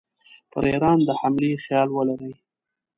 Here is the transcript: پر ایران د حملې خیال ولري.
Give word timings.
پر 0.51 0.63
ایران 0.71 0.99
د 1.07 1.09
حملې 1.21 1.51
خیال 1.63 1.89
ولري. 1.91 2.31